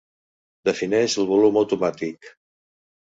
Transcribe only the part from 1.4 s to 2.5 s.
automàtic.